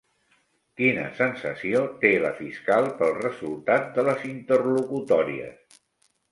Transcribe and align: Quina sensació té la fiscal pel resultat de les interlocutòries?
Quina 0.79 1.03
sensació 1.19 1.83
té 2.05 2.11
la 2.25 2.33
fiscal 2.41 2.89
pel 3.03 3.15
resultat 3.21 3.95
de 4.01 4.09
les 4.11 4.27
interlocutòries? 4.33 5.81